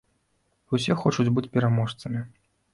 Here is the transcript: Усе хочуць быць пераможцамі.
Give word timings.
Усе 0.77 0.97
хочуць 1.03 1.27
быць 1.37 1.45
пераможцамі. 1.59 2.27